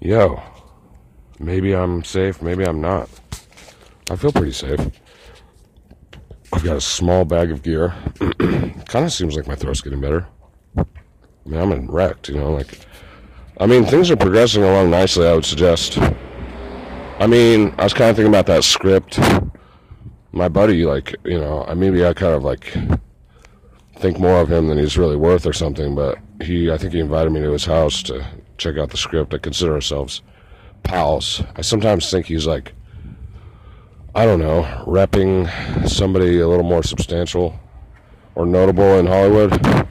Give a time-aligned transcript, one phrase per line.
[0.00, 0.42] yo,
[1.38, 3.08] maybe I'm safe, maybe I'm not.
[4.10, 4.80] I feel pretty safe.
[6.52, 7.94] I've got a small bag of gear.
[8.38, 10.26] kind of seems like my throat's getting better.
[10.76, 10.84] I
[11.46, 12.78] mean, I'm in wrecked, you know, like,
[13.58, 15.98] I mean, things are progressing along nicely, I would suggest.
[17.18, 19.18] I mean, I was kind of thinking about that script.
[20.32, 22.72] My buddy, like, you know, I maybe I kind of like
[23.96, 27.00] think more of him than he's really worth or something, but he, I think he
[27.00, 28.24] invited me to his house to
[28.58, 29.32] check out the script.
[29.32, 30.22] I consider ourselves
[30.82, 31.42] pals.
[31.56, 32.72] I sometimes think he's like,
[34.14, 37.58] I don't know, repping somebody a little more substantial
[38.34, 39.86] or notable in Hollywood.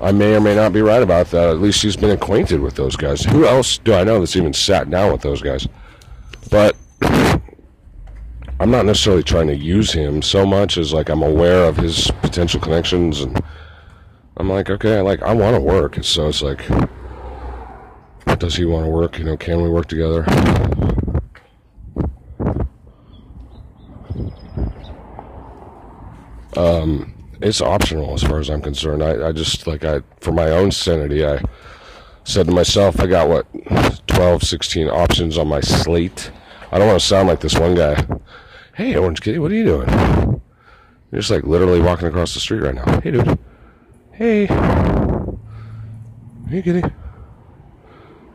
[0.00, 1.48] I may or may not be right about that.
[1.48, 3.22] At least he's been acquainted with those guys.
[3.24, 5.68] Who else do I know that's even sat down with those guys?
[6.50, 11.76] But I'm not necessarily trying to use him so much as like I'm aware of
[11.76, 13.42] his potential connections and
[14.36, 16.02] I'm like, okay, like I want to work.
[16.02, 16.68] So it's like,
[18.38, 19.18] does he want to work?
[19.18, 20.24] You know, can we work together?
[26.56, 29.02] Um, it's optional as far as I'm concerned.
[29.02, 31.42] I, I just like I for my own sanity, I
[32.24, 33.46] said to myself, I got what
[34.06, 36.30] 12, 16 options on my slate.
[36.70, 38.06] I don't want to sound like this one guy.
[38.74, 39.88] Hey, Orange Kitty, what are you doing?
[41.10, 43.00] You're just like literally walking across the street right now.
[43.00, 43.38] Hey, dude.
[44.12, 44.46] Hey.
[46.48, 46.82] Hey, kitty.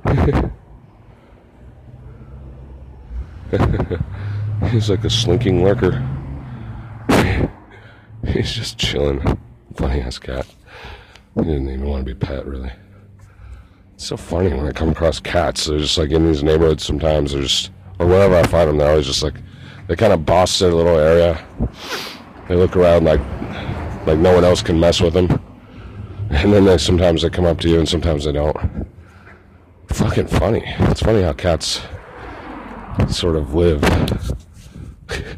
[4.72, 6.02] He's like a slinking lurker.
[8.26, 9.38] He's just chilling.
[9.76, 10.46] Funny ass cat.
[11.36, 12.72] He didn't even want to be pet, really.
[13.96, 15.66] It's so funny when I come across cats.
[15.66, 17.34] They're just like in these neighborhoods sometimes.
[17.34, 19.36] They're just, or wherever I find them, they're always just like,
[19.88, 21.46] they kind of boss their little area.
[22.48, 23.20] They look around like,
[24.08, 25.42] like no one else can mess with them.
[26.30, 28.86] And then they sometimes they come up to you and sometimes they don't.
[29.88, 30.64] Fucking funny.
[30.66, 31.82] It's funny how cats
[33.10, 33.84] sort of live.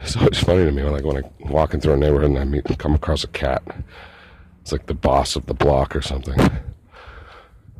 [0.00, 2.44] it's always funny to me when like when I'm walking through a neighborhood and I
[2.44, 3.62] meet come across a cat.
[4.60, 6.38] It's like the boss of the block or something.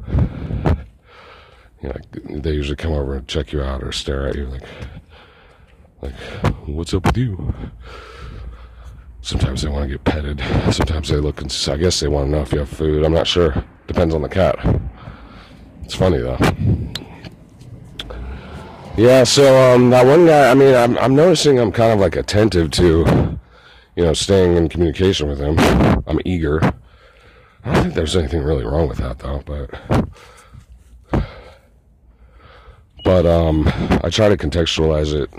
[1.83, 4.63] You know, they usually come over and check you out or stare at you like
[6.01, 6.15] like
[6.67, 7.55] what's up with you?
[9.21, 10.41] Sometimes they want to get petted.
[10.73, 13.05] Sometimes they look and I guess they want to know if you have food.
[13.05, 13.63] I'm not sure.
[13.87, 14.57] Depends on the cat.
[15.87, 16.37] It's funny though.
[18.97, 20.51] Yeah, so um, that one guy.
[20.51, 23.39] I mean, I'm I'm noticing I'm kind of like attentive to,
[23.95, 25.57] you know, staying in communication with him.
[26.09, 26.61] I'm eager.
[27.63, 29.71] I don't think there's anything really wrong with that though, but
[33.05, 33.69] but um,
[34.03, 35.31] I try to contextualize it.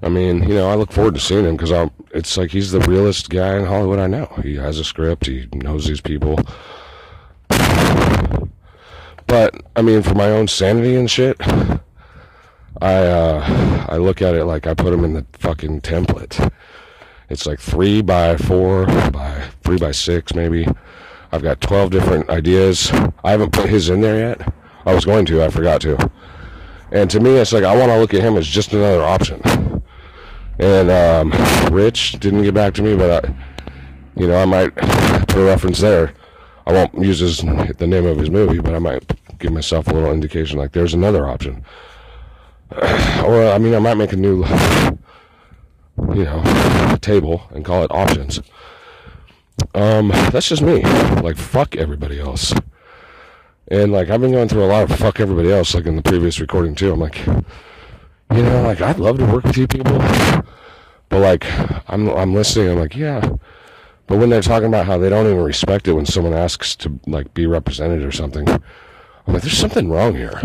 [0.00, 1.90] I mean, you know, I look forward to seeing him because I'm.
[2.14, 4.24] It's like he's the realest guy in Hollywood I know.
[4.42, 5.26] He has a script.
[5.26, 6.38] He knows these people.
[9.34, 11.36] But I mean, for my own sanity and shit,
[12.80, 16.52] I uh, I look at it like I put him in the fucking template.
[17.28, 20.68] It's like three by four by three by six maybe.
[21.32, 22.92] I've got twelve different ideas.
[23.24, 24.54] I haven't put his in there yet.
[24.86, 25.42] I was going to.
[25.42, 26.12] I forgot to.
[26.92, 29.42] And to me, it's like I want to look at him as just another option.
[30.60, 31.32] And um,
[31.74, 33.34] Rich didn't get back to me, but I,
[34.14, 36.14] you know, I might put a reference there.
[36.66, 39.04] I won't use his, the name of his movie, but I might
[39.38, 41.64] give myself a little indication like there's another option.
[42.72, 44.44] or I mean, I might make a new,
[46.14, 48.40] you know, table and call it options.
[49.74, 50.82] Um, that's just me.
[51.22, 52.52] Like fuck everybody else.
[53.68, 56.02] And like I've been going through a lot of fuck everybody else, like in the
[56.02, 56.92] previous recording too.
[56.92, 59.98] I'm like, you know, like I'd love to work with you people,
[61.08, 61.46] but like
[61.88, 62.70] I'm I'm listening.
[62.70, 63.36] I'm like, yeah,
[64.06, 66.98] but when they're talking about how they don't even respect it when someone asks to
[67.06, 70.40] like be represented or something, I'm like, there's something wrong here.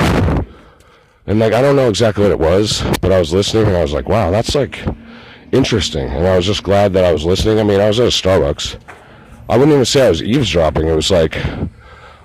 [1.27, 3.81] And like I don't know exactly what it was, but I was listening and I
[3.81, 4.83] was like, wow, that's like
[5.51, 6.07] interesting.
[6.07, 7.59] And I was just glad that I was listening.
[7.59, 8.79] I mean, I was at a Starbucks.
[9.49, 10.87] I wouldn't even say I was eavesdropping.
[10.87, 11.37] It was like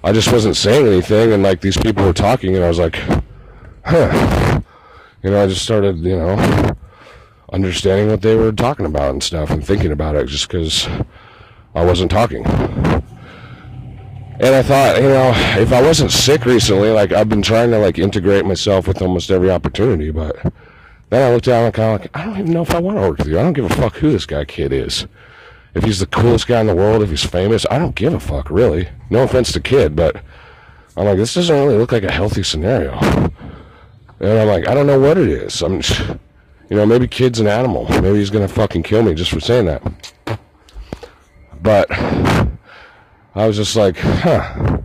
[0.05, 2.97] I just wasn't saying anything, and like these people were talking, and I was like,
[3.87, 4.61] huh.
[5.23, 6.77] You know, I just started, you know,
[7.51, 10.87] understanding what they were talking about and stuff, and thinking about it just because
[11.75, 12.45] I wasn't talking.
[14.41, 17.79] And I thought, you know, if I wasn't sick recently, like I've been trying to
[17.79, 20.37] like integrate myself with almost every opportunity, but
[21.11, 22.99] then I looked down and kind of like, I don't even know if I want
[22.99, 23.39] to work with you.
[23.39, 25.07] I don't give a fuck who this guy kid is.
[25.75, 28.21] If he's the coolest guy in the world, if he's famous, I don't give a
[28.21, 28.89] fuck, really.
[29.11, 30.17] No offense to kid, but
[30.97, 32.93] I'm like, this doesn't really look like a healthy scenario.
[34.21, 35.63] And I'm like, I don't know what it is.
[35.63, 35.81] I'm,
[36.71, 37.89] you know, maybe kid's an animal.
[38.01, 39.83] Maybe he's gonna fucking kill me just for saying that.
[41.65, 41.91] But
[43.35, 44.79] I was just like, huh.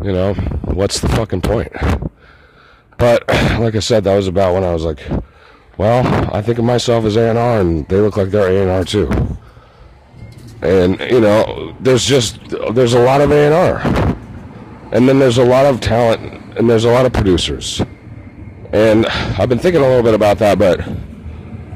[0.00, 0.34] you know,
[0.66, 1.72] what's the fucking point?
[2.96, 3.26] But
[3.58, 5.02] like I said, that was about when I was like,
[5.76, 9.10] well, I think of myself as A&R, and they look like they're A&R too.
[10.62, 12.38] And you know, there's just
[12.72, 13.80] there's a lot of A&R,
[14.92, 17.82] and then there's a lot of talent, and there's a lot of producers.
[18.72, 20.86] And I've been thinking a little bit about that, but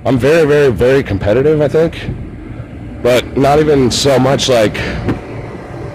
[0.05, 1.61] I'm very, very, very competitive.
[1.61, 2.28] I think,
[3.03, 4.75] but not even so much like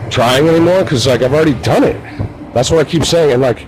[0.09, 1.99] trying anymore because like I've already done it.
[2.53, 3.65] That's what I keep saying, and like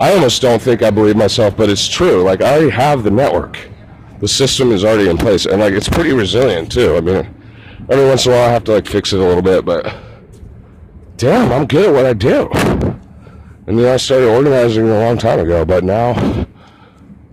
[0.00, 2.22] I almost don't think I believe myself, but it's true.
[2.22, 3.58] Like I already have the network,
[4.20, 6.96] the system is already in place, and like it's pretty resilient too.
[6.96, 7.34] I mean,
[7.90, 9.94] every once in a while I have to like fix it a little bit, but
[11.16, 12.48] damn, I'm good at what I do.
[13.66, 16.46] And then I started organizing a long time ago, but now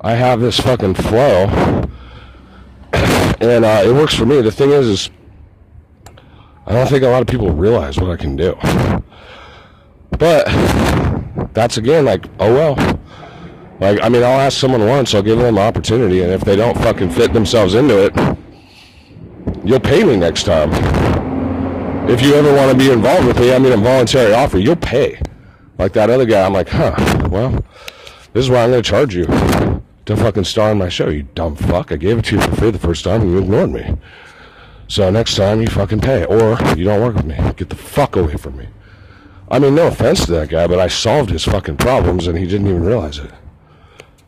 [0.01, 1.45] I have this fucking flow,
[2.93, 4.41] and uh, it works for me.
[4.41, 5.09] The thing is, is
[6.69, 8.55] I don't think a lot of people realize what I can do.
[10.11, 10.45] But
[11.53, 12.99] that's again like, oh well.
[13.79, 16.57] Like, I mean, I'll ask someone once, I'll give them an opportunity, and if they
[16.57, 18.37] don't fucking fit themselves into it,
[19.63, 20.69] you'll pay me next time.
[22.09, 24.75] If you ever want to be involved with me, I mean, a voluntary offer, you'll
[24.75, 25.21] pay.
[25.77, 26.93] Like that other guy, I'm like, huh,
[27.31, 27.63] well,
[28.33, 31.23] this is why I'm going to charge you to fucking star in my show, you
[31.33, 31.93] dumb fuck.
[31.93, 33.95] I gave it to you for free the first time and you ignored me.
[34.89, 37.35] So next time you fucking pay, or you don't work with me.
[37.55, 38.67] Get the fuck away from me.
[39.51, 42.45] I mean, no offense to that guy, but I solved his fucking problems and he
[42.47, 43.31] didn't even realize it.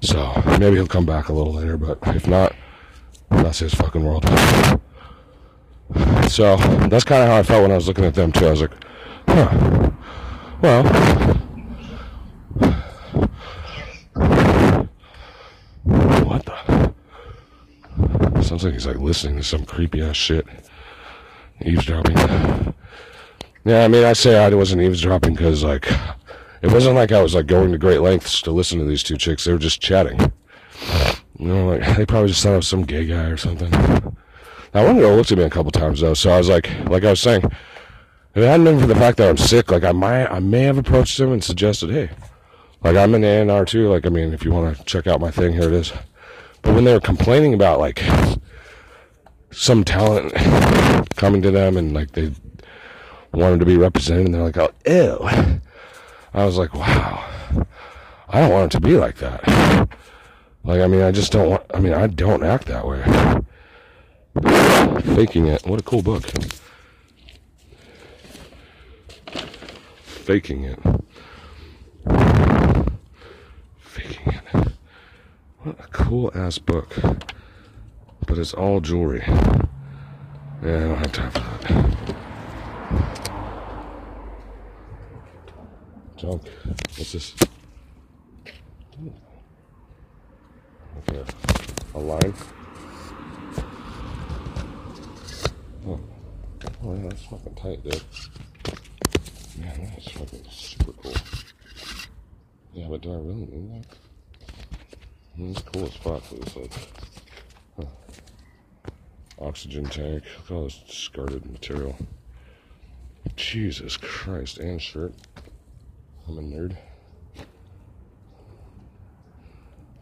[0.02, 2.56] So maybe he'll come back a little later, but if not,
[3.30, 4.24] that's his fucking world.
[6.30, 6.58] So
[6.90, 8.46] that's kind of how I felt when I was looking at them too.
[8.46, 8.72] I was like,
[9.28, 9.90] huh,
[10.62, 10.84] well.
[16.24, 16.94] What the?
[18.62, 20.46] Sounds like he's like listening to some creepy ass shit.
[21.66, 22.16] Eavesdropping.
[23.66, 25.92] Yeah, I mean, I say I wasn't eavesdropping because, like,
[26.62, 29.18] it wasn't like I was, like, going to great lengths to listen to these two
[29.18, 29.46] chicks.
[29.46, 30.32] They were just chatting.
[31.40, 33.72] You know, like, they probably just thought I was some gay guy or something.
[33.72, 37.04] Now, one girl looked at me a couple times, though, so I was like, like
[37.04, 39.92] I was saying, if it hadn't been for the fact that I'm sick, like, I
[39.92, 42.12] might, I may have approached them and suggested, hey,
[42.84, 43.90] like, I'm an A&R too.
[43.90, 45.92] Like, I mean, if you want to check out my thing, here it is.
[46.62, 48.04] But when they were complaining about like
[49.52, 50.34] some talent
[51.16, 52.32] coming to them and like they
[53.34, 55.62] wanted to be represented and they're like, oh, ew.
[56.34, 57.26] I was like, wow.
[58.30, 59.90] I don't want it to be like that.
[60.64, 63.02] Like, I mean, I just don't want, I mean, I don't act that way.
[65.16, 65.66] Faking it.
[65.66, 66.24] What a cool book.
[70.04, 70.80] Faking it.
[73.82, 74.68] Faking it.
[75.64, 76.96] What a cool ass book.
[78.28, 79.24] But it's all jewelry.
[79.28, 79.58] Yeah,
[80.64, 81.98] I don't have time for that.
[86.18, 86.44] Junk.
[86.98, 87.34] What's this?
[91.10, 91.24] Okay.
[91.96, 92.34] A line?
[95.88, 96.00] Oh.
[96.84, 98.04] Oh yeah, that's fucking tight, dude.
[99.60, 101.14] Man, that's fucking super cool.
[102.74, 103.86] Yeah, but do I really need that?
[105.36, 107.11] Hmm, it's cool spot for this like huh.
[109.42, 110.24] Oxygen tank.
[110.38, 111.96] Look at all this discarded material.
[113.36, 115.14] Jesus Christ, and shirt.
[116.28, 116.76] I'm a nerd.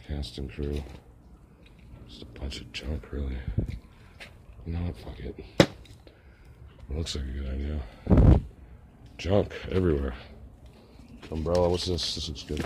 [0.07, 0.81] Casting crew.
[2.07, 3.37] Just a bunch of junk, really.
[4.65, 4.97] You know what?
[4.97, 5.35] Fuck it.
[5.59, 8.39] it looks like a good idea.
[9.17, 10.13] Junk everywhere.
[11.31, 12.15] Umbrella, what's this?
[12.15, 12.65] This looks good.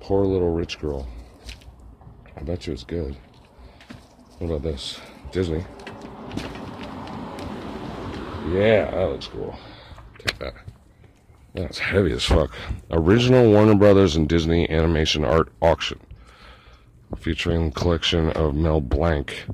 [0.00, 1.08] Poor little rich girl.
[2.36, 3.16] I bet you it's good.
[4.38, 5.00] What about this?
[5.32, 5.64] Disney.
[8.48, 9.56] Yeah, that looks cool.
[10.18, 10.54] Take that.
[11.54, 12.52] That's heavy as fuck.
[12.90, 16.00] Original Warner Brothers and Disney animation art auction.
[17.16, 19.44] Featuring collection of Mel Blanc,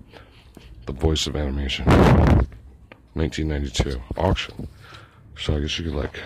[0.85, 1.87] the voice of animation.
[3.14, 4.00] 1992.
[4.16, 4.68] Auction.
[5.38, 6.21] So I guess you could like.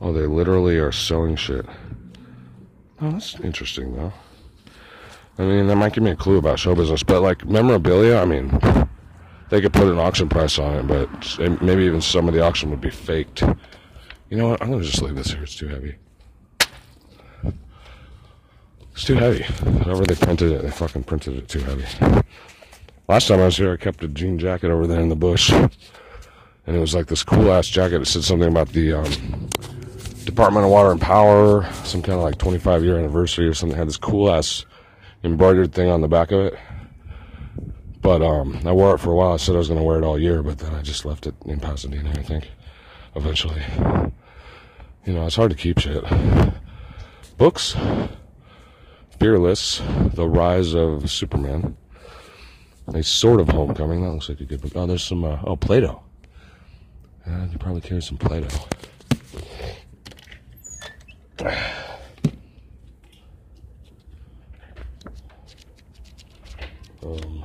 [0.00, 1.66] Oh, they literally are selling shit.
[3.00, 4.12] Oh, that's interesting though.
[5.38, 8.24] I mean, that might give me a clue about show business, but like memorabilia, I
[8.24, 8.48] mean,
[9.50, 12.70] they could put an auction price on it, but maybe even some of the auction
[12.70, 13.42] would be faked.
[14.30, 14.62] You know what?
[14.62, 15.42] I'm gonna just leave this here.
[15.42, 15.96] It's too heavy.
[18.92, 19.42] It's too heavy.
[19.82, 21.84] However they printed it, they fucking printed it too heavy.
[23.08, 25.50] Last time I was here, I kept a jean jacket over there in the bush,
[25.52, 25.70] and
[26.66, 28.00] it was like this cool ass jacket.
[28.00, 29.48] It said something about the um,
[30.24, 33.76] Department of Water and Power, some kind of like 25 year anniversary or something.
[33.76, 34.64] It had this cool ass
[35.24, 36.58] embroidered thing on the back of it.
[38.00, 39.32] But um, I wore it for a while.
[39.32, 41.26] I said I was going to wear it all year, but then I just left
[41.26, 42.50] it in Pasadena, I think,
[43.16, 43.62] eventually.
[45.06, 46.04] you know, it's hard to keep shit.
[47.38, 47.74] Books
[49.18, 49.80] Fearless
[50.12, 51.76] The Rise of Superman.
[52.88, 54.02] A sort of homecoming.
[54.02, 54.72] That looks like a good book.
[54.74, 56.02] Oh, there's some, uh, oh, Plato.
[57.26, 58.48] Yeah, you probably carry some Plato.
[67.04, 67.44] Um,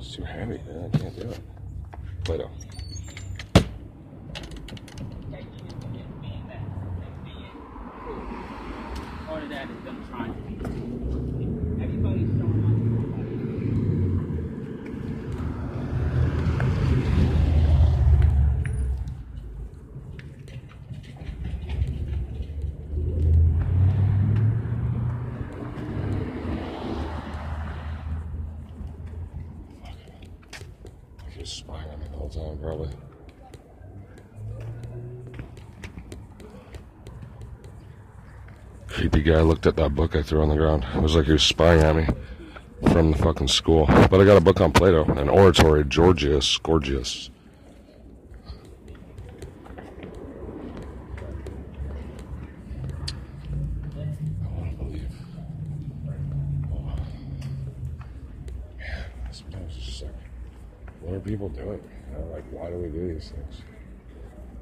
[0.00, 0.54] it's too heavy.
[0.54, 1.40] I can't do it.
[2.24, 2.50] Play-Doh.
[9.26, 12.30] Part of that is them trying to everybody's
[31.40, 32.90] just spying on me the whole time, probably.
[38.90, 40.84] Creepy guy looked at that book I threw on the ground.
[40.94, 42.06] It was like he was spying at me
[42.92, 43.86] from the fucking school.
[43.86, 47.30] But I got a book on Plato, an oratory, Georgius, Gorgias.
[61.00, 61.80] what are people doing?
[62.10, 63.62] You know, like, why do we do these things?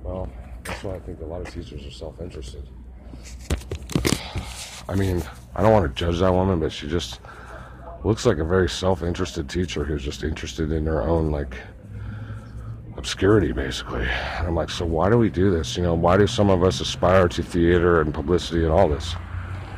[0.02, 0.30] Well,
[0.64, 2.68] that's why I think a lot of teachers are self interested.
[4.88, 5.22] I mean,
[5.54, 7.20] I don't want to that woman, but she just
[8.04, 11.56] looks like a very self interested teacher who's just interested in her own, like,
[12.96, 14.06] obscurity, basically.
[14.06, 15.76] And I'm like, so why do we do this?
[15.76, 19.14] You know, why do some of us aspire to theater and publicity and all this?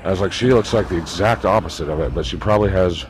[0.03, 3.05] I was like, she looks like the exact opposite of it, but she probably has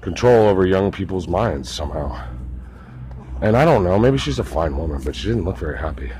[0.00, 2.20] control over young people's minds somehow.
[3.40, 6.10] And I don't know, maybe she's a fine woman, but she didn't look very happy.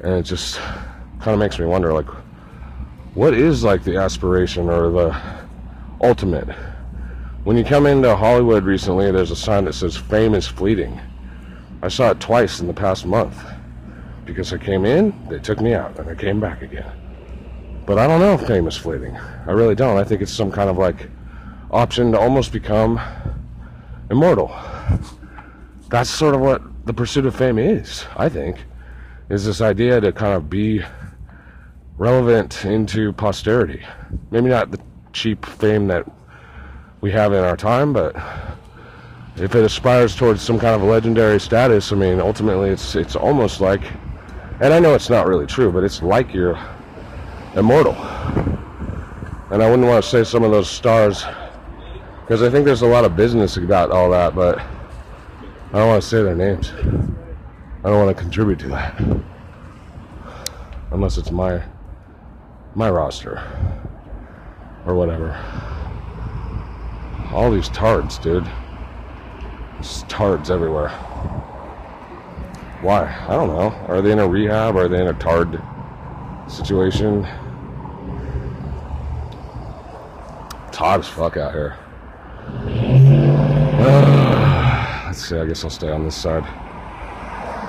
[0.00, 2.08] And it just kind of makes me wonder, like,
[3.14, 5.46] what is like the aspiration or the
[6.02, 6.48] ultimate?
[7.44, 11.00] When you come into Hollywood recently, there's a sign that says fame is fleeting.
[11.82, 13.36] I saw it twice in the past month.
[14.24, 16.92] Because I came in, they took me out, and I came back again.
[17.86, 19.16] But I don't know if fame is fleeting.
[19.16, 19.96] I really don't.
[19.96, 21.08] I think it's some kind of like
[21.70, 23.00] option to almost become
[24.10, 24.54] immortal
[25.90, 28.64] that's sort of what the pursuit of fame is, I think,
[29.28, 30.82] is this idea to kind of be
[32.00, 33.84] relevant into posterity.
[34.30, 34.80] Maybe not the
[35.12, 36.10] cheap fame that
[37.02, 38.16] we have in our time, but
[39.36, 43.60] if it aspires towards some kind of legendary status, I mean, ultimately it's it's almost
[43.60, 43.82] like
[44.60, 46.58] and I know it's not really true, but it's like you're
[47.54, 47.94] immortal.
[49.50, 51.22] And I wouldn't want to say some of those stars
[52.22, 56.02] because I think there's a lot of business about all that, but I don't want
[56.02, 56.72] to say their names.
[57.84, 59.02] I don't want to contribute to that.
[60.92, 61.62] Unless it's my
[62.74, 63.42] my roster
[64.86, 65.36] or whatever.
[67.32, 68.48] All these tards, dude.
[69.74, 70.88] There's tards everywhere.
[72.82, 73.14] Why?
[73.28, 73.70] I don't know.
[73.88, 74.76] Are they in a rehab?
[74.76, 75.62] Are they in a tard
[76.48, 77.26] situation?
[80.82, 81.76] As fuck out here.
[85.06, 86.42] Let's see, I guess I'll stay on this side.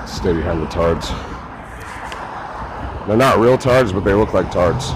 [0.08, 1.10] Stay behind the tards.
[3.06, 4.94] They're not real tards, but they look like tards.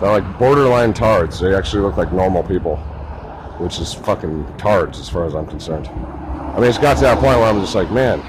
[0.00, 1.40] They're like borderline tards.
[1.40, 2.76] They actually look like normal people,
[3.58, 5.88] which is fucking tards as far as I'm concerned.
[5.88, 8.20] I mean, it's got to that point where I'm just like, man,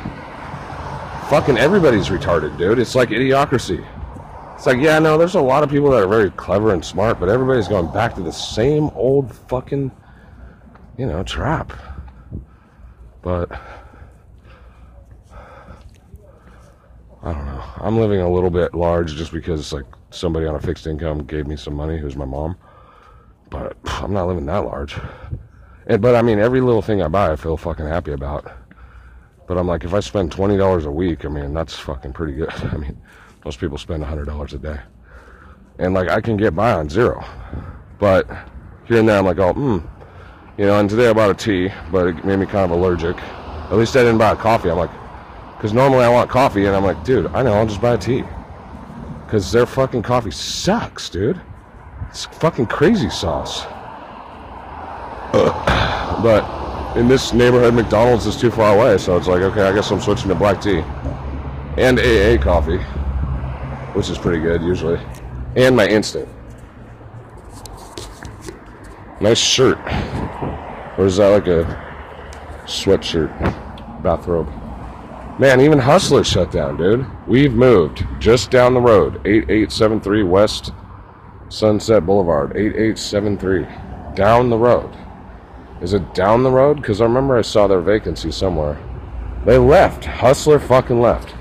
[1.29, 2.79] fucking everybody's retarded, dude.
[2.79, 3.85] It's like idiocracy.
[4.55, 7.19] It's like, yeah, no, there's a lot of people that are very clever and smart,
[7.19, 9.91] but everybody's going back to the same old fucking,
[10.97, 11.71] you know, trap.
[13.21, 13.51] But
[17.27, 17.63] I don't know.
[17.81, 21.45] I'm living a little bit large just because like somebody on a fixed income gave
[21.45, 22.55] me some money, who's my mom.
[23.49, 24.95] But I'm not living that large.
[25.87, 28.49] And, but I mean, every little thing I buy, I feel fucking happy about.
[29.45, 32.31] But I'm like, if I spend twenty dollars a week, I mean, that's fucking pretty
[32.33, 32.49] good.
[32.71, 32.97] I mean,
[33.43, 34.79] most people spend hundred dollars a day,
[35.79, 37.25] and like I can get by on zero.
[37.99, 38.25] But
[38.85, 39.79] here and there, I'm like, oh, hmm,
[40.57, 43.17] you know, and today I bought a tea, but it made me kind of allergic.
[43.17, 44.69] At least I didn't buy a coffee.
[44.69, 44.91] I'm like,
[45.57, 47.97] because normally I want coffee, and I'm like, dude, I know, I'll just buy a
[47.97, 48.23] tea.
[49.25, 51.41] Because their fucking coffee sucks, dude.
[52.09, 53.65] It's fucking crazy sauce.
[56.21, 59.89] but in this neighborhood, McDonald's is too far away, so it's like, okay, I guess
[59.89, 60.83] I'm switching to black tea
[61.77, 62.77] and AA coffee,
[63.97, 64.99] which is pretty good usually,
[65.55, 66.29] and my instant.
[69.19, 69.79] Nice shirt.
[70.99, 71.65] Or is that like a
[72.65, 73.31] sweatshirt,
[74.03, 74.47] bathrobe?
[75.39, 77.05] Man, even Hustler shut down, dude.
[77.27, 80.71] We've moved just down the road, 8873 West
[81.49, 83.67] Sunset Boulevard, 8873.
[84.15, 84.91] Down the road.
[85.79, 86.77] Is it down the road?
[86.77, 88.79] Because I remember I saw their vacancy somewhere.
[89.45, 90.05] They left.
[90.05, 91.35] Hustler fucking left.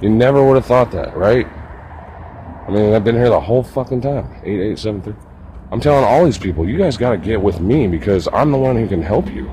[0.00, 1.46] You never would have thought that, right?
[2.66, 4.32] I mean, I've been here the whole fucking time.
[4.44, 5.14] 8873.
[5.70, 8.76] I'm telling all these people, you guys gotta get with me because I'm the one
[8.76, 9.52] who can help you.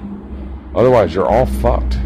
[0.73, 1.97] Otherwise, you're all fucked.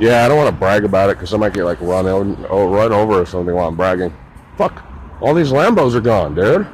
[0.00, 2.06] Yeah, I don't want to brag about it because I might get like run,
[2.48, 4.16] oh, run over or something while I'm bragging.
[4.56, 4.82] Fuck.
[5.20, 6.66] All these Lambos are gone, dude.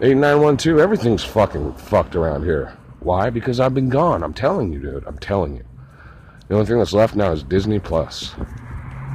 [0.00, 2.78] 8912, everything's fucking fucked around here.
[3.00, 3.28] Why?
[3.28, 4.22] Because I've been gone.
[4.22, 5.06] I'm telling you, dude.
[5.06, 5.64] I'm telling you.
[6.48, 8.34] The only thing that's left now is Disney Plus.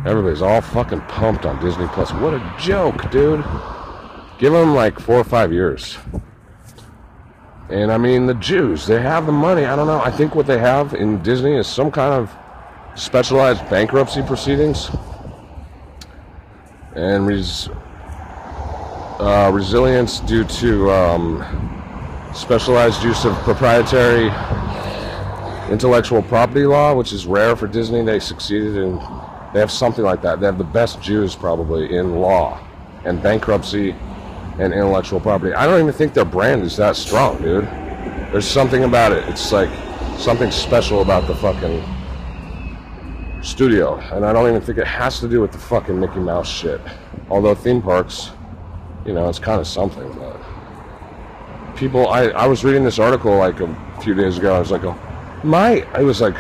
[0.06, 2.14] Everybody's all fucking pumped on Disney Plus.
[2.14, 3.44] What a joke, dude.
[4.38, 5.98] Give them like four or five years.
[7.70, 9.66] And I mean, the Jews, they have the money.
[9.66, 10.00] I don't know.
[10.00, 12.32] I think what they have in Disney is some kind of
[12.96, 14.90] specialized bankruptcy proceedings
[16.96, 17.70] and res-
[19.20, 24.30] uh, resilience due to um, specialized use of proprietary
[25.72, 28.04] intellectual property law, which is rare for Disney.
[28.04, 28.96] They succeeded in,
[29.54, 30.40] they have something like that.
[30.40, 32.60] They have the best Jews probably in law
[33.06, 33.92] and bankruptcy
[34.60, 35.54] and intellectual property.
[35.54, 37.66] I don't even think their brand is that strong, dude.
[38.32, 39.28] There's something about it.
[39.30, 39.70] It's like
[40.20, 41.82] something special about the fucking
[43.42, 46.50] studio, and I don't even think it has to do with the fucking Mickey Mouse
[46.50, 46.82] shit.
[47.30, 48.32] Although theme parks,
[49.06, 50.12] you know, it's kind of something.
[50.14, 50.40] But
[51.76, 54.56] people, I I was reading this article like a few days ago.
[54.56, 54.98] I was like, oh,
[55.44, 56.38] my, I was like,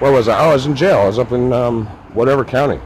[0.00, 0.38] where was I?
[0.38, 0.98] Oh, I was in jail.
[0.98, 2.80] I was up in um, whatever county,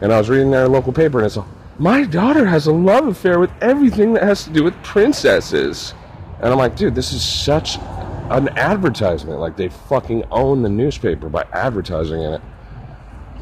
[0.00, 1.46] and I was reading their local paper, and it's like,
[1.78, 5.94] my daughter has a love affair with everything that has to do with princesses.
[6.40, 7.78] And I'm like, dude, this is such
[8.30, 9.40] an advertisement.
[9.40, 12.42] Like they fucking own the newspaper by advertising in it.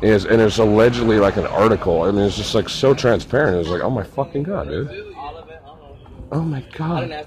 [0.04, 2.02] And it's allegedly like an article.
[2.02, 3.54] I mean, it's just like so transparent.
[3.56, 5.14] It was like, oh my fucking god, dude.
[6.30, 7.26] Oh my god.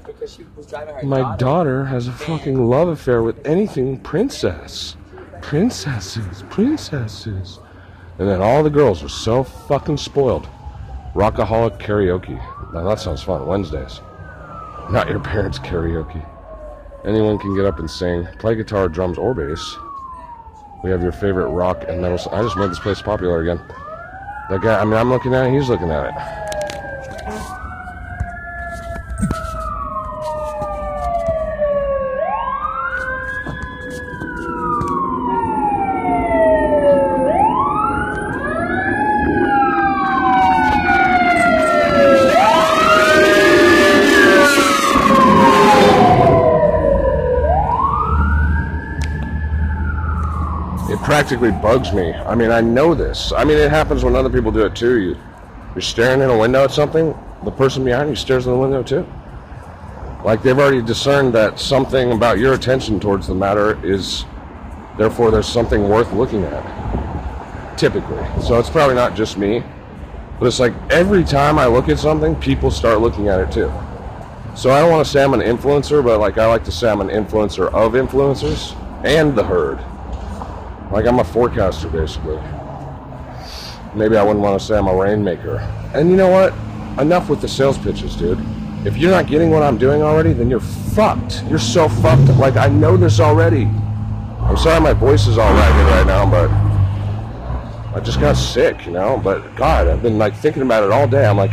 [1.03, 4.95] My daughter has a fucking love affair with anything princess.
[5.41, 7.59] Princesses, princesses.
[8.19, 10.47] And then all the girls are so fucking spoiled.
[11.15, 12.37] Rockaholic karaoke.
[12.73, 13.47] Now that sounds fun.
[13.47, 14.01] Wednesdays.
[14.91, 16.23] Not your parents' karaoke.
[17.05, 19.77] Anyone can get up and sing, play guitar, drums, or bass.
[20.87, 22.17] We have your favorite rock and metal.
[22.31, 23.59] I just made this place popular again.
[24.49, 26.46] That guy, I mean, I'm looking at it, he's looking at it.
[51.27, 52.13] Practically bugs me.
[52.13, 53.33] I mean, I know this.
[53.35, 54.97] I mean, it happens when other people do it too.
[55.01, 55.17] You,
[55.75, 57.13] you're staring in a window at something,
[57.43, 59.05] the person behind you stares in the window too.
[60.23, 64.23] Like they've already discerned that something about your attention towards the matter is,
[64.97, 67.77] therefore, there's something worth looking at.
[67.77, 68.25] Typically.
[68.41, 69.61] So it's probably not just me,
[70.39, 73.69] but it's like every time I look at something, people start looking at it too.
[74.55, 76.89] So I don't want to say I'm an influencer, but like I like to say
[76.89, 79.83] I'm an influencer of influencers and the herd.
[80.91, 82.39] Like I'm a forecaster, basically.
[83.95, 85.57] Maybe I wouldn't want to say I'm a rainmaker.
[85.93, 86.53] And you know what?
[86.99, 88.39] Enough with the sales pitches, dude.
[88.85, 91.43] If you're not getting what I'm doing already, then you're fucked.
[91.49, 92.29] You're so fucked.
[92.37, 93.65] Like I know this already.
[94.41, 96.49] I'm sorry my voice is all ragged right now, but
[97.95, 99.19] I just got sick, you know.
[99.21, 101.25] But God, I've been like thinking about it all day.
[101.25, 101.51] I'm like,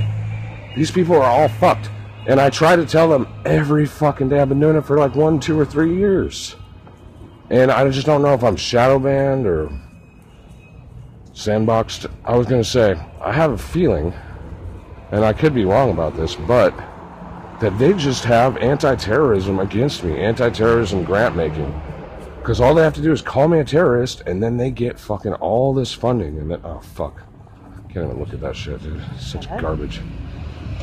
[0.77, 1.91] these people are all fucked.
[2.27, 4.41] And I try to tell them every fucking day.
[4.41, 6.57] I've been doing it for like one, two, or three years.
[7.51, 9.71] And I just don't know if I'm shadow banned or
[11.35, 12.11] sandboxed.
[12.25, 14.15] I was going to say, I have a feeling,
[15.11, 16.75] and I could be wrong about this, but
[17.61, 21.81] that they just have anti terrorism against me, anti terrorism grant making.
[22.39, 24.99] Because all they have to do is call me a terrorist, and then they get
[24.99, 26.39] fucking all this funding.
[26.39, 27.23] And then, oh, fuck.
[27.91, 29.03] Can't even look at that shit, dude.
[29.19, 30.01] Such garbage.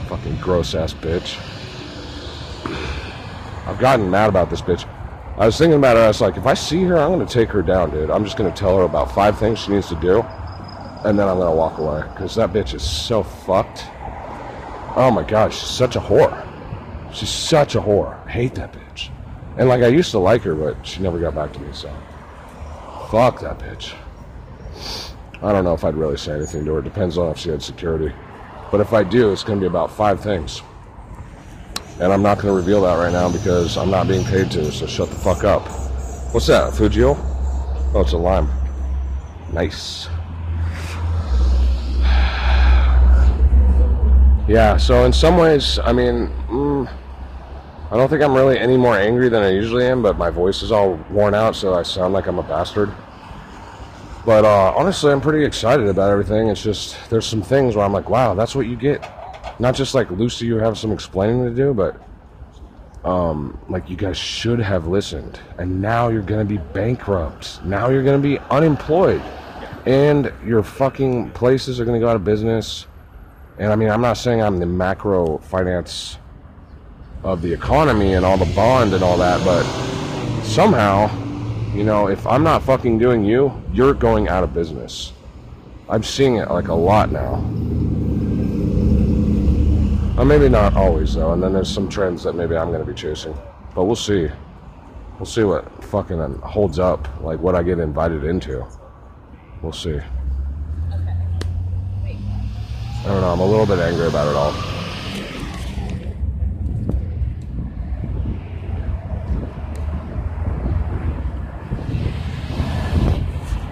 [0.08, 1.38] Fucking gross ass bitch.
[3.67, 4.88] I've gotten mad about this bitch.
[5.41, 6.01] I was thinking about it.
[6.01, 8.12] I was like, if I see her, I'm going to take her down, dude.
[8.12, 11.27] I'm just going to tell her about five things she needs to do, and then
[11.27, 13.86] I'm going to walk away because that bitch is so fucked.
[14.95, 16.47] Oh my god, she's such a whore.
[17.12, 18.23] She's such a whore.
[18.27, 19.10] I hate that bitch.
[19.58, 21.91] And like I used to like her, but she never got back to me, so
[23.10, 23.95] fuck that bitch.
[25.41, 26.84] I don't know if I'd really say anything to her.
[26.84, 28.13] Depends on if she had security.
[28.69, 30.62] But if I do, it's going to be about five things.
[32.01, 34.71] And I'm not going to reveal that right now because I'm not being paid to,
[34.71, 35.61] so shut the fuck up.
[36.33, 37.15] What's that, Fujio?
[37.93, 38.49] Oh, it's a lime.
[39.53, 40.09] Nice.
[44.47, 46.91] Yeah, so in some ways, I mean, mm,
[47.91, 50.61] I don't think I'm really any more angry than I usually am, but my voice
[50.61, 52.91] is all worn out, so I sound like I'm a bastard.
[54.25, 56.49] But uh, honestly, I'm pretty excited about everything.
[56.49, 59.20] It's just there's some things where I'm like, wow, that's what you get.
[59.62, 62.02] Not just like Lucy, you have some explaining to do, but
[63.06, 65.39] um, like you guys should have listened.
[65.60, 67.63] And now you're gonna be bankrupt.
[67.63, 69.21] Now you're gonna be unemployed,
[69.86, 72.88] and your fucking places are gonna go out of business.
[73.60, 76.17] And I mean, I'm not saying I'm the macro finance
[77.24, 79.62] of the economy and all the bond and all that, but
[80.41, 81.08] somehow
[81.76, 85.13] you know, if I'm not fucking doing you, you're going out of business.
[85.88, 87.36] I'm seeing it like a lot now.
[90.15, 92.93] Well, maybe not always though, and then there's some trends that maybe I'm gonna be
[92.93, 93.34] chasing.
[93.74, 94.30] But we'll see.
[95.17, 98.65] We'll see what fucking uh, holds up, like what I get invited into.
[99.62, 100.00] We'll see.
[103.04, 104.52] I don't know, I'm a little bit angry about it all.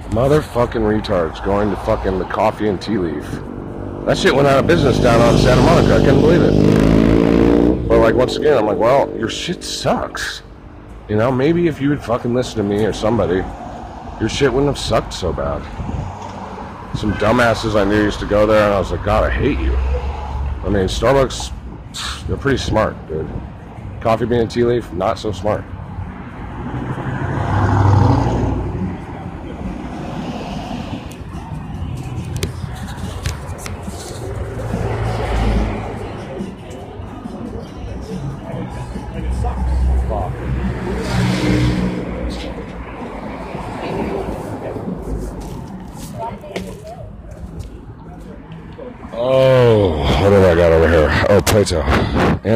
[0.09, 3.48] Motherfucking retards going to fucking the coffee and tea leaf.
[4.09, 5.93] That shit went out of business down on Santa Monica.
[5.93, 7.87] I couldn't believe it.
[7.87, 10.41] But like once again, I'm like, well, your shit sucks.
[11.07, 13.43] You know, maybe if you would fucking listen to me or somebody,
[14.19, 15.61] your shit wouldn't have sucked so bad.
[16.97, 19.59] Some dumbasses I knew used to go there, and I was like, God, I hate
[19.59, 19.75] you.
[19.75, 23.29] I mean, Starbucks, they're pretty smart, dude.
[24.01, 25.63] Coffee bean and tea leaf, not so smart.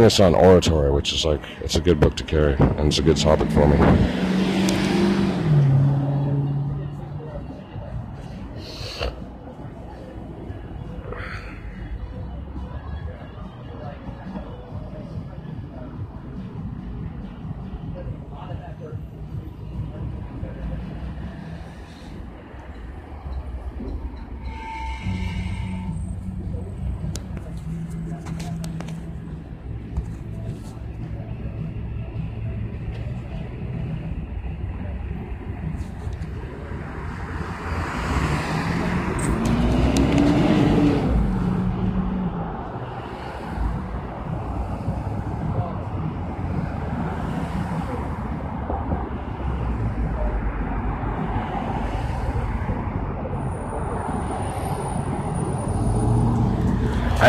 [0.04, 3.02] It's on oratory, which is like it's a good book to carry, and it's a
[3.02, 4.23] good topic for me.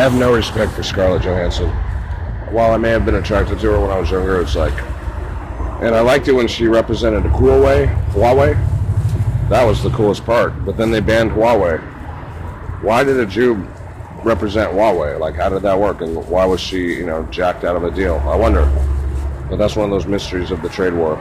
[0.05, 1.67] Have no respect for Scarlett Johansson.
[2.53, 4.79] While I may have been attracted to her when I was younger, it's like,
[5.81, 7.87] and I liked it when she represented Huawei.
[8.11, 8.53] Huawei,
[9.49, 10.63] that was the coolest part.
[10.63, 11.81] But then they banned Huawei.
[12.83, 13.55] Why did a Jew
[14.21, 15.19] represent Huawei?
[15.19, 16.01] Like, how did that work?
[16.01, 18.17] And why was she, you know, jacked out of a deal?
[18.27, 18.65] I wonder.
[19.49, 21.19] But that's one of those mysteries of the trade war.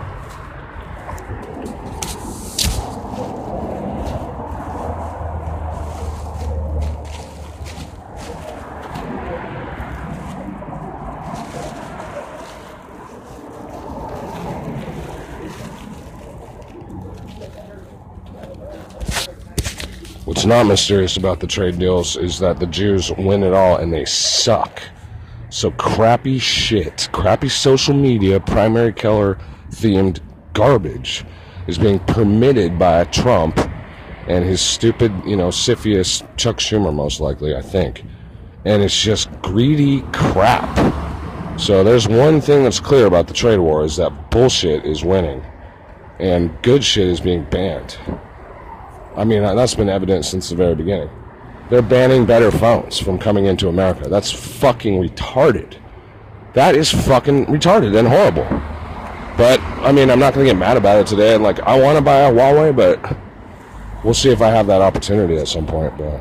[20.25, 23.93] What's not mysterious about the trade deals is that the Jews win it all and
[23.93, 24.81] they suck.
[25.51, 29.37] So crappy shit, crappy social media, primary color
[29.71, 30.21] themed
[30.53, 31.25] garbage
[31.67, 33.59] is being permitted by Trump
[34.29, 38.05] and his stupid, you know, CFIUS Chuck Schumer, most likely, I think.
[38.65, 41.59] And it's just greedy crap.
[41.59, 45.45] So there's one thing that's clear about the trade war is that bullshit is winning
[46.21, 47.99] and good shit is being banned.
[49.17, 51.11] I mean, that's been evident since the very beginning.
[51.71, 54.09] They're banning better phones from coming into America.
[54.09, 55.77] That's fucking retarded.
[56.53, 58.45] That is fucking retarded and horrible.
[59.37, 61.35] But, I mean, I'm not going to get mad about it today.
[61.35, 63.17] And, like, I want to buy a Huawei, but
[64.05, 65.97] we'll see if I have that opportunity at some point.
[65.97, 66.21] But,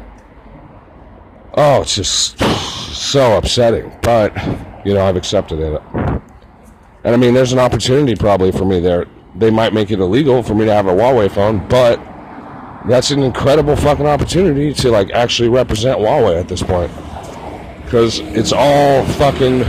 [1.56, 3.92] oh, it's just so upsetting.
[4.02, 4.36] But,
[4.86, 5.82] you know, I've accepted it.
[7.04, 9.06] And I mean, there's an opportunity probably for me there.
[9.36, 12.00] They might make it illegal for me to have a Huawei phone, but
[12.88, 16.92] that's an incredible fucking opportunity to like actually represent Huawei at this point.
[17.84, 19.60] Because it's all fucking.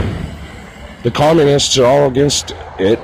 [1.03, 2.99] The communists are all against it,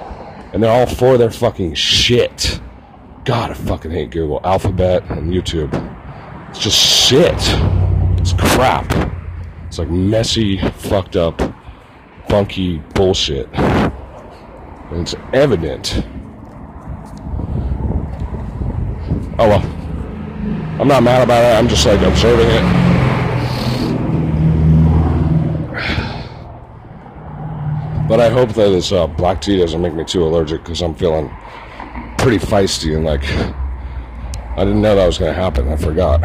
[0.53, 2.59] and they're all for their fucking shit.
[3.25, 5.71] God, I fucking hate Google, Alphabet, and YouTube.
[6.49, 7.35] It's just shit.
[8.19, 8.91] It's crap.
[9.67, 11.39] It's like messy, fucked up,
[12.27, 13.47] funky bullshit.
[13.53, 16.03] And it's evident.
[19.37, 19.80] Oh well.
[20.81, 21.55] I'm not mad about it.
[21.55, 22.63] I'm just like observing it.
[28.09, 30.95] But I hope that this uh, black tea doesn't make me too allergic because I'm
[30.95, 31.29] feeling
[32.17, 33.23] pretty feisty and like
[34.57, 35.67] I didn't know that was going to happen.
[35.67, 36.19] I forgot.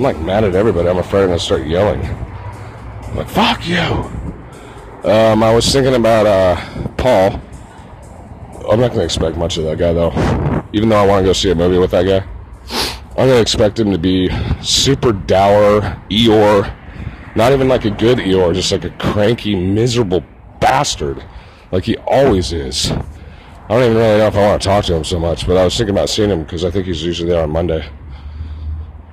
[0.00, 0.88] I'm like mad at everybody.
[0.88, 2.02] I'm afraid I'm gonna start yelling.
[2.02, 3.76] I'm like, fuck you.
[5.04, 7.38] Um, I was thinking about uh, Paul.
[8.66, 10.64] I'm not gonna expect much of that guy though.
[10.72, 12.26] Even though I want to go see a movie with that guy,
[13.10, 14.30] I'm gonna expect him to be
[14.62, 16.74] super dour, Eeyore.
[17.36, 20.24] Not even like a good Eeyore, just like a cranky, miserable
[20.60, 21.22] bastard,
[21.72, 22.90] like he always is.
[22.90, 25.58] I don't even really know if I want to talk to him so much, but
[25.58, 27.86] I was thinking about seeing him because I think he's usually there on Monday.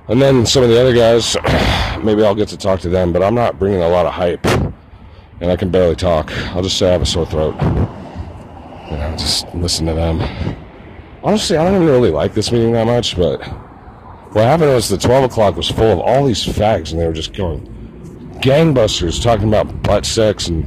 [0.08, 1.36] And then some of the other guys,
[2.02, 4.44] maybe I'll get to talk to them, but I'm not bringing a lot of hype,
[4.46, 6.32] and I can barely talk.
[6.54, 7.54] I'll just say I have a sore throat.
[7.60, 10.22] And You know, just listen to them.
[11.22, 13.42] Honestly, I don't even really like this meeting that much, but
[14.32, 17.12] what happened was the 12 o'clock was full of all these fags, and they were
[17.12, 17.74] just going
[18.40, 20.64] gangbusters talking about butt sex and,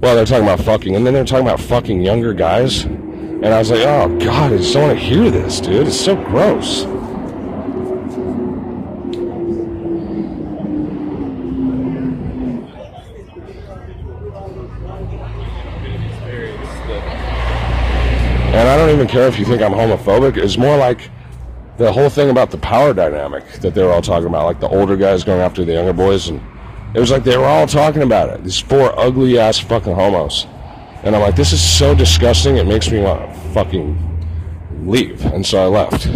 [0.00, 2.84] well, they're talking about fucking, and then they're talking about fucking younger guys.
[2.84, 5.86] And I was like, oh, God, I just don't want to hear this, dude.
[5.86, 6.84] It's so gross.
[18.54, 20.36] And I don't even care if you think I'm homophobic.
[20.36, 21.10] It's more like
[21.76, 24.68] the whole thing about the power dynamic that they were all talking about, like the
[24.68, 26.40] older guys going after the younger boys, and
[26.94, 28.44] it was like they were all talking about it.
[28.44, 30.46] These four ugly ass fucking homos,
[31.02, 32.56] and I'm like, this is so disgusting.
[32.56, 36.06] It makes me want to fucking leave, and so I left.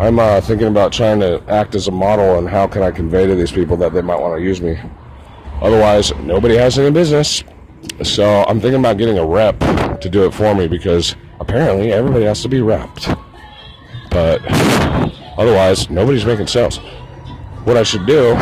[0.00, 3.26] I'm uh, thinking about trying to act as a model and how can I convey
[3.26, 4.80] to these people that they might want to use me.
[5.60, 7.44] Otherwise, nobody has any business.
[8.02, 9.60] So I'm thinking about getting a rep
[10.00, 13.14] to do it for me because apparently everybody has to be repped.
[14.10, 14.40] But
[15.38, 16.78] otherwise, nobody's making sales.
[17.64, 18.36] What I should do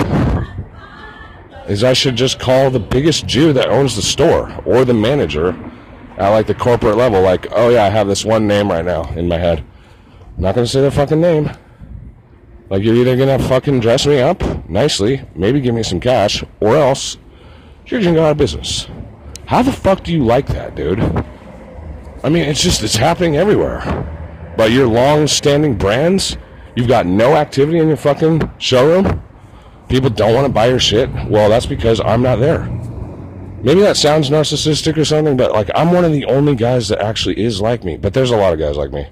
[1.67, 5.59] is I should just call the biggest Jew that owns the store or the manager
[6.19, 7.21] at like the corporate level.
[7.21, 9.65] Like, oh yeah, I have this one name right now in my head.
[10.39, 11.51] Not gonna say their fucking name.
[12.71, 16.77] Like you're either gonna fucking dress me up nicely, maybe give me some cash, or
[16.77, 17.17] else
[17.87, 18.87] you're gonna go out of business.
[19.47, 21.01] How the fuck do you like that, dude?
[22.23, 23.83] I mean, it's just it's happening everywhere.
[24.57, 26.37] But your long-standing brands,
[26.77, 29.23] you've got no activity in your fucking showroom.
[29.89, 31.09] People don't want to buy your shit.
[31.29, 32.65] Well, that's because I'm not there.
[33.63, 37.01] Maybe that sounds narcissistic or something, but like I'm one of the only guys that
[37.01, 37.97] actually is like me.
[37.97, 39.09] But there's a lot of guys like me.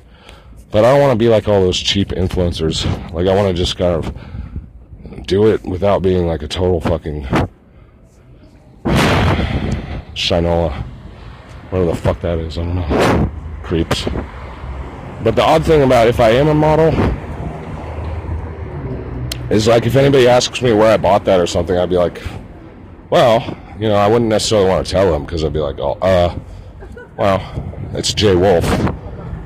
[0.76, 2.84] But I don't want to be like all those cheap influencers.
[3.10, 4.14] Like I want to just kind of
[5.26, 7.22] do it without being like a total fucking
[10.12, 10.84] shinola.
[11.70, 13.30] Whatever the fuck that is, I don't know.
[13.62, 14.04] Creeps.
[15.24, 16.88] But the odd thing about if I am a model
[19.50, 22.20] is like if anybody asks me where I bought that or something, I'd be like,
[23.08, 25.96] well, you know, I wouldn't necessarily want to tell them because I'd be like, oh,
[26.02, 26.38] uh,
[27.16, 28.62] well, it's Jay Wolf.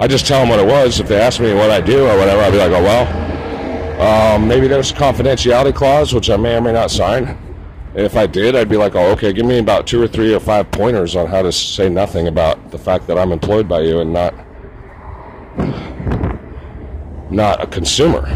[0.00, 0.98] I just tell them what it was.
[0.98, 4.48] If they ask me what I do or whatever, I'd be like, oh well, um,
[4.48, 7.36] maybe there's a confidentiality clause which I may or may not sign.
[7.94, 10.32] And if I did, I'd be like, oh, okay, give me about two or three
[10.32, 13.80] or five pointers on how to say nothing about the fact that I'm employed by
[13.80, 14.32] you and not
[17.30, 18.26] not a consumer.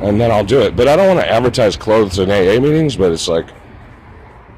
[0.00, 0.76] And then I'll do it.
[0.76, 3.48] But I don't want to advertise clothes in AA meetings, but it's like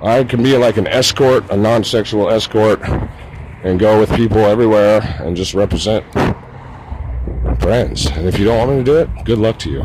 [0.01, 2.81] I can be like an escort, a non-sexual escort,
[3.65, 6.05] and go with people everywhere and just represent
[7.59, 8.07] brands.
[8.07, 9.85] And if you don't want me to do it, good luck to you.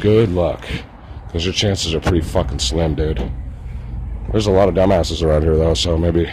[0.00, 0.66] Good luck.
[1.26, 3.30] Because your chances are pretty fucking slim, dude.
[4.32, 6.28] There's a lot of dumbasses around here, though, so maybe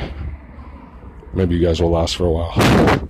[1.34, 2.54] Maybe you guys will last for a while.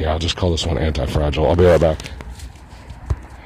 [0.00, 1.46] yeah, I'll just call this one anti-fragile.
[1.46, 2.15] I'll be right back.